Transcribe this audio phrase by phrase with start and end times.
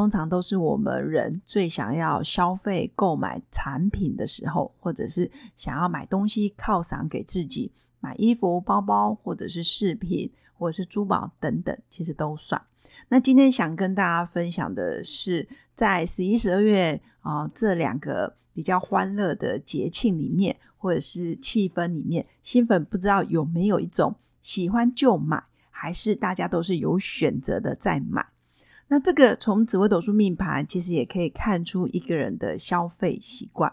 [0.00, 12.58] 通常都是我们人最想要消费、购买产品的时候，或者是想要买东西犒赏给自己，买衣服、包包，或者是饰品，或者是珠宝等等，其实都算。
[13.10, 28.26] 那今天想跟大家分享的是，在十一、十二月啊这两个比较欢乐的节庆里面，或者是气氛里面，新粉不知道有没有一种喜欢就买，还是大家都是有选择的在买？
[28.92, 33.72] 那这个从紫微斗数命盘，其实也可以看出一个人的消费习惯。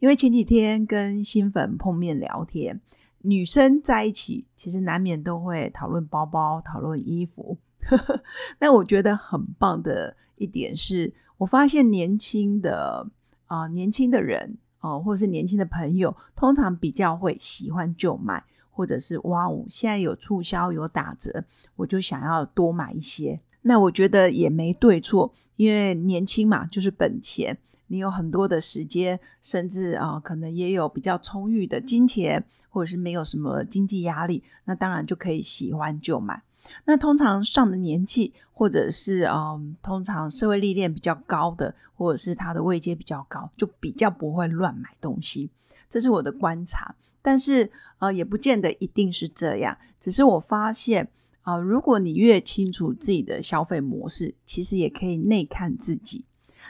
[0.00, 2.78] 因为前几天跟新粉碰面聊天，
[3.22, 7.56] 女生在一起，其实难免都会讨论包包、讨论衣服。
[8.60, 13.08] 那我觉得很棒的一点是，我发现年轻的
[13.46, 21.42] 啊，年轻的人哦，或者是年轻的朋友，通常比较会喜欢就买，或者是哇哦，现在有促销有打折，
[21.76, 23.40] 我就想要多买一些。
[23.62, 27.58] 那我觉得也没对错，因为年轻嘛就是本钱，
[27.88, 36.42] 你有很多的时间，甚至啊可能也有比较充裕的金钱，或者是没有什么经济压力，那当然就可以喜欢就买。
[36.84, 45.50] 那通常上了年纪，或者是嗯通常社会历练比较高的，或者是他的位阶比较高，就比较不会乱买东西，
[45.88, 46.94] 这是我的观察。
[47.20, 51.10] 但是呃也不见得一定是这样，只是我发现。
[51.42, 56.24] 啊，如果你越清楚自己的消费模式，其实也可以内看自己。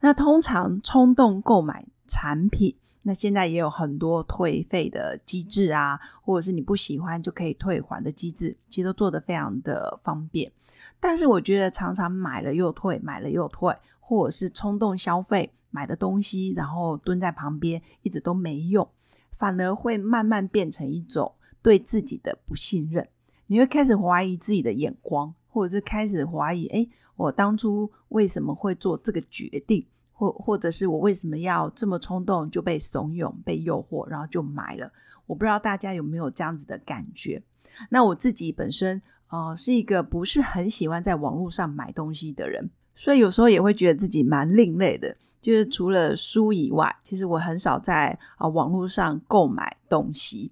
[0.00, 10.50] 那通常冲动购买产品，那现在也有很多退费的机制啊，或者是你不喜欢就可以退还的机制，其实都做得非常的方便。
[10.98, 18.88] 但是我觉得常常买了又退，买了又退，或者是冲动消费买的东西，然后蹲在旁边一直都没用，
[19.30, 23.06] 反而会慢慢变成一种对自己的不信任。
[23.46, 34.90] 你会开始怀疑自己的眼光，或者是开始怀疑，哎，我当初为什么会做这个决定，或或者是我为什么要这么冲动就被怂恿、被诱惑，然后就买了？
[35.26, 37.42] 我不知道大家有没有这样子的感觉。
[37.90, 39.00] 那我自己本身，
[39.30, 45.16] 呃，是一个不是很喜欢在网络上买东西的人，所以有时候也会觉得自己蛮另类的。
[45.40, 50.50] 就是除了书以外，其实我很少在啊网络上购买东西。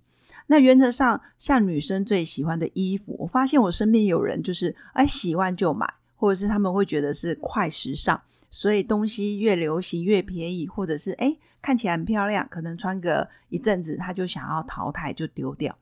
[0.52, 8.20] 那原则上，像女生最喜欢的衣服，我发现我身边有人就是哎喜欢就买，或者是他们会觉得是快时尚，
[8.50, 15.74] 所以东西越流行越便宜，或者是哎看起来很漂亮，可能穿个一阵子他就想要淘汰就丢掉。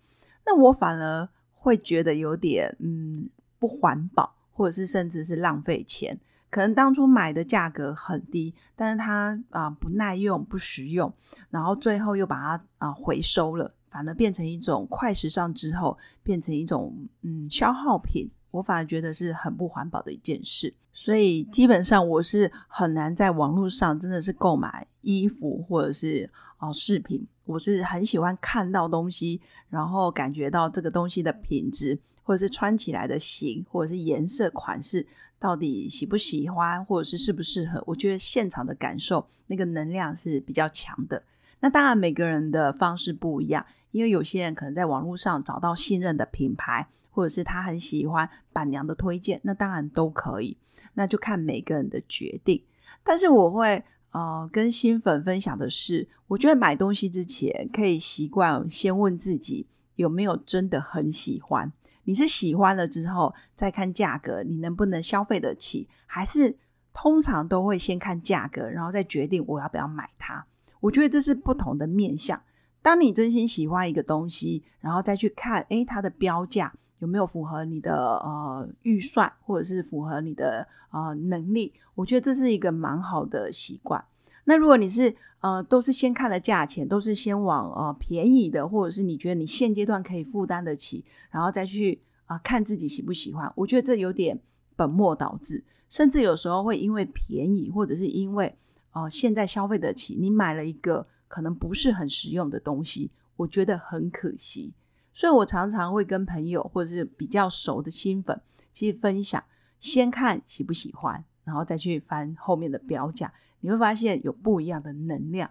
[0.46, 6.16] 那我反而会觉得有点嗯不环保，或者是甚至是浪费钱。
[6.48, 11.12] 可能当初买的价格很低，但是它啊不耐用不实用，
[11.50, 13.74] 然后最后又把它啊回收了。
[13.90, 20.72] 反而变成一种快时尚之后，变成一种嗯消耗品，我反而觉得是很不环保的一件事。
[20.94, 27.26] 所以基本上我是很难在网络上真的是购买衣服或者是啊饰品。
[27.46, 29.40] 我是很喜欢看到东西，
[29.70, 35.04] 然后感觉到这个东西的品质，或者是穿起来的型，或者是颜色款式
[35.40, 37.82] 到底喜不喜欢，或者是适不适合。
[37.86, 41.20] 我觉得现场的感受那个能量是比较强的。
[41.58, 43.66] 那当然每个人的方式不一样。
[43.90, 50.56] 因为有些人可能在网络上找到信任的品牌，或者是他很喜欢板娘的推荐，那当然都可以，
[50.94, 52.62] 那就看每个人的决定。
[53.02, 61.72] 但是我会呃跟新粉分享的是，我觉得买东西之前可以习惯先问自己有没有真的很喜欢。
[62.04, 65.88] 你是喜欢了之后再看价格，你能不能消费得起？
[66.06, 66.56] 还是
[66.92, 70.44] 通常都会先看价格，然后再决定我要不要买它？
[70.80, 72.40] 我觉得这是不同的面向。
[72.82, 81.74] 当你真心喜欢一个东西，然后再去看，诶，它的标价有没有符合你的呃预算，或者是符合你的呃能力？
[81.94, 84.02] 我觉得这是一个蛮好的习惯。
[84.44, 94.40] 那如果你是呃都是先看了价钱，都是先往呃便宜的，或者是你觉得你现阶段可以负担得起，然后再去啊看自己喜不喜欢，我觉得这有点
[94.74, 98.56] 本末倒置，甚至有时候会因为便宜，或者是因为
[98.92, 101.06] 哦现在消费得起，你买了一个。
[101.30, 104.74] 可能不是很实用的东西，我觉得很可惜，
[105.14, 108.42] 所以我常常会跟朋友或者是比较熟的新粉，
[108.72, 109.40] 去分享，
[109.78, 115.48] 先看喜不喜欢，然后再去翻后面的标价，你会发现有不一样的能量。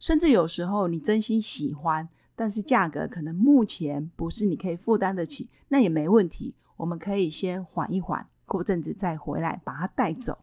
[0.00, 10.38] 甚至有时候你真心喜欢，但是价格可能目前不是你可以负担得起，那也没问题，我们可以先缓一缓，过阵子再回来把它带走。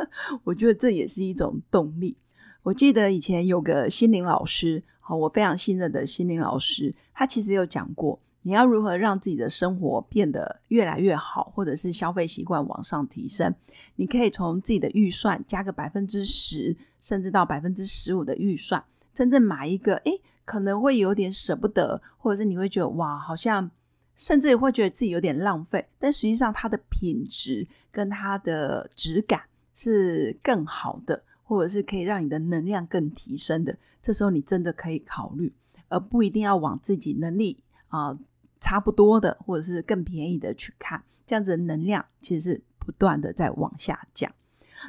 [0.44, 2.18] 我觉得这也是一种动力。
[2.66, 13.54] 我记得以前有个心灵老师，好，我非常信任的心灵老师，他其实有讲过，你要如何让自己的生活变得越来越好，或者是消费习惯往上提升，
[13.94, 18.82] 你可以从自己的预算加个百分之十，甚至到百分之十五的预算，
[19.14, 23.70] 真正买一个，诶，可能会有点舍不得，或者是你会觉得哇，好像
[24.16, 29.42] 甚至会觉得自己有点浪费，但实际上它的品质跟它的质感
[29.72, 31.22] 是更好的。
[31.46, 35.54] 或者是可以让你的能量更提升的，这时候你真的可以考虑，
[35.88, 37.56] 而不一定要往自己能力
[37.86, 38.18] 啊
[38.60, 44.30] 差不多的，或者是更便宜的去看，这样子的能量其实是不断的在往下降。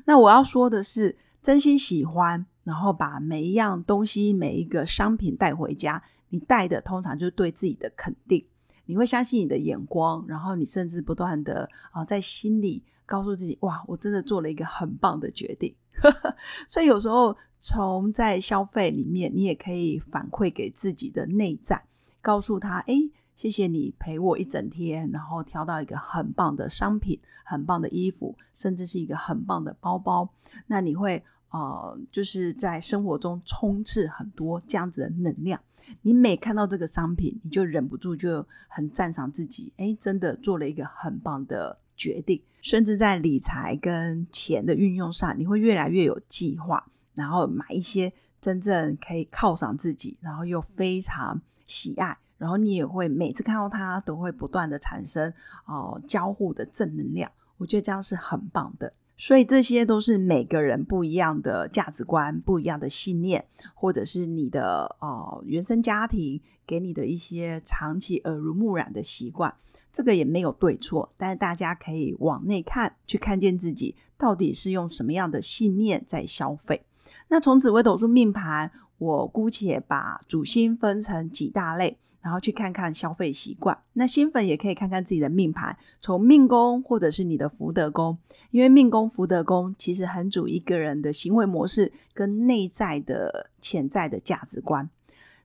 [0.06, 8.44] 那我要说的是，真心喜欢，然后把每一样东西、每一个商品带回家，你带的通常就是对自己的肯定，
[8.86, 15.74] 你会相信你的眼光，然后你甚至不断的啊在心里告诉自己，哇，我真的做了一个很棒的决定。
[16.68, 21.82] 所以有时候从在消费里面，你也可以反馈给自己的内在，
[22.22, 22.94] 告诉他：哎，
[23.34, 30.30] 谢谢你陪我一整天，然后挑到一个很棒的商品、很棒的衣服，甚至是一个很棒的包包。
[30.68, 35.60] 那你会呃，就是在生活中充斥很多这样子的能量。
[36.02, 41.80] 你每看到这个商品，你就忍不住就很赞赏自己，哎，真的做了一个很棒的。
[41.98, 46.86] 决定，甚至在理财跟钱的运用上，你会越来越有计划，
[47.16, 55.34] 然后买一些真正可以犒赏自己，然后又非常喜爱，然后你也会每次看到它都会不断的产生
[55.66, 57.30] 哦交互的正能量。
[57.58, 58.94] 我觉得这样是很棒的。
[59.20, 69.52] 所以这些都是每个人不一样的价值观、不一样的信念，或者是你的哦原生家庭给你的一些长期耳濡目染的习惯。
[69.98, 76.84] 这个也没有对错，但是大家可以往内看，去看见自己到底是用什么样的信念在消费。
[77.30, 83.76] 那从紫微斗数命盘，我姑且把主星分成几大类，然后去看看消费习惯。
[83.94, 88.16] 那新粉也可以看看自己的命盘，从命宫或者是你的福德宫，
[88.52, 94.88] 因为命宫、福德宫其实很主一个人的行为模式跟内在的潜在的价值观。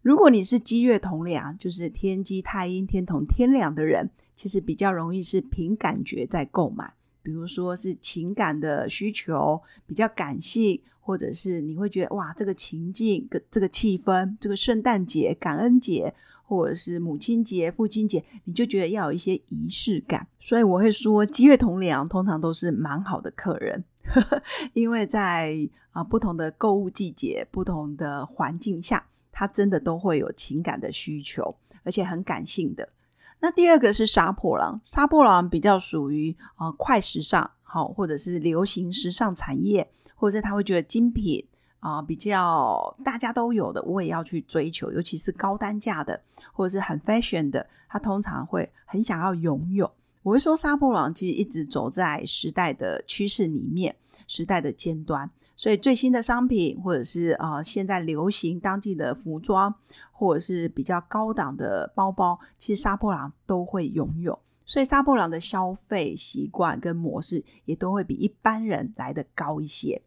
[0.03, 4.11] 如果你是积月同梁，就是天机、太阴、天同、天梁的人。
[4.35, 16.13] 其实比较容易是凭感觉在购买，比如说是情感的需求，比较感性，或者是你会觉得哇，这个情境、个这个气氛，这个圣诞节、感恩节，
[16.45, 20.27] 或者是母亲节、父亲节，你就觉得要有一些仪式感。
[20.41, 23.85] 所以我会说，积月同梁通常都是蛮好的客人，
[24.73, 25.55] 因为在
[25.91, 32.89] 啊不同的购物季节、不同的环境下，他真的都会有情感的需求，而且很感性的。
[33.41, 41.45] 那第二个是杀破狼，杀破狼比较属于啊快时尚，好或者是流行时尚产业，或者他会觉得精品
[41.81, 49.91] 啊比较大家都有的，我也要去追求，尤其是高单价的或者是很 fashion 的，他通常会很想要拥有。
[50.23, 53.97] 我会说杀破狼其实一直走在时代的趋势里面，
[54.29, 55.29] 时代的尖端。
[55.55, 59.75] 所以最新的商品，或者是啊现在流行当季的服装，
[60.11, 64.39] 或者是比较高档的包包，其实杀破狼都会拥有。
[64.65, 70.01] 所以杀破狼的消费习惯跟模式也都会比一般人来的高一些。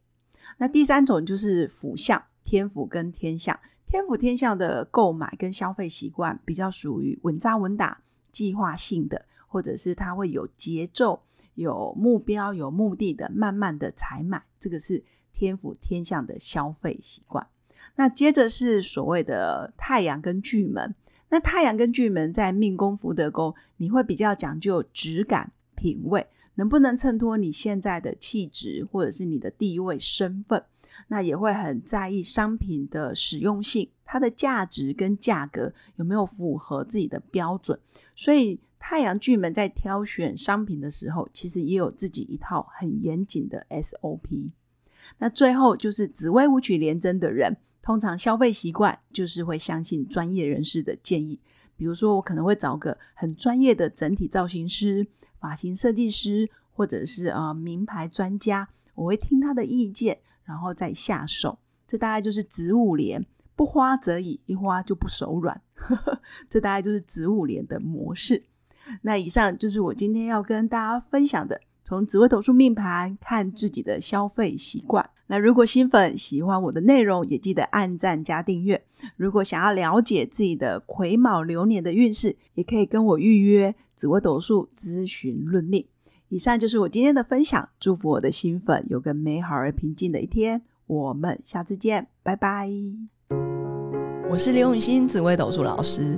[0.57, 11.21] 那第三种就是府相天府跟天相，天府天相的购买跟消费习惯比较属于稳扎稳打、计划性的，或者是它会有节奏、
[11.55, 15.03] 有目标、有目的的，慢慢的采买，这个是。
[15.37, 17.45] 天府天象的消费习惯，
[17.97, 20.95] 那接着是所谓的太阳跟巨门。
[21.27, 30.63] 那太阳跟巨门在命宫福德宫，你会比较讲究质感、品味，能不能衬托你现在的气质或者是你的地位身份？
[31.09, 37.77] 那也会很在意商品的实用性，它的价值跟价格有没有符合自己的标准？
[38.15, 44.51] 所以太阳巨门在挑选商品的时候，其实也有自己一套很严谨的 SOP。
[45.17, 51.39] 那最后就是紫薇舞曲连针的人，通常消费习惯就是会相信专业人士的建议。
[51.75, 55.07] 比如说，我可能会找个很专业的整体造型师、
[55.39, 61.57] 发型设计师，或者是啊名牌专家，我会听他的意见，然后再下手。
[61.87, 63.25] 这大概就是植物连，
[63.55, 65.59] 不花则已，一花就不手软。
[66.47, 68.43] 这大概就是植物连的模式。
[69.01, 71.59] 那以上就是我今天要跟大家分享的。
[71.87, 78.83] 从紫微斗数命盘看自己的消费习惯，那如果新粉喜欢我的内容，也记得按赞加订阅。
[79.17, 85.85] 如果想要了解自己的癸卯流年的运势，也可以跟我预约紫微斗数咨询论命。
[86.29, 90.63] 以上就是我今天的分享，祝福我的新粉有个美好而平静的一天。
[90.87, 92.67] 我们下次见，拜拜。
[94.27, 96.17] 我是刘永新，紫微斗数老师，